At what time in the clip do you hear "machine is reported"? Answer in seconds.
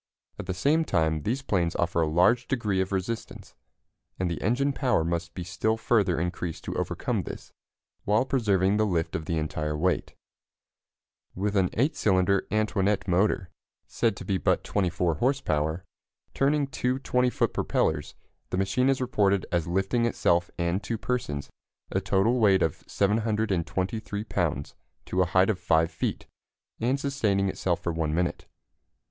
18.57-19.45